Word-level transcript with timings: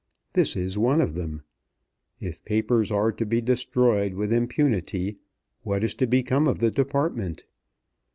This 0.33 0.55
is 0.55 0.79
one 0.79 0.99
of 0.99 1.13
them. 1.13 1.43
If 2.19 2.43
papers 2.43 2.91
are 2.91 3.11
to 3.11 3.23
be 3.23 3.39
destroyed 3.39 4.15
with 4.15 4.33
impunity, 4.33 5.17
what 5.61 5.83
is 5.83 5.93
to 6.01 6.07
become 6.07 6.47
of 6.47 6.57
the 6.57 6.71
Department? 6.71 7.43